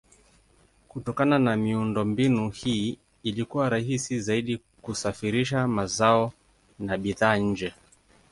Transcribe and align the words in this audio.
Kutokana 0.87 1.39
na 1.39 1.57
miundombinu 1.57 2.49
hii 2.49 2.97
ilikuwa 3.23 3.69
rahisi 3.69 4.21
zaidi 4.21 4.59
kusafirisha 4.81 5.67
mazao 5.67 6.33
na 6.79 6.97
bidhaa 6.97 7.35
nje. 7.37 7.73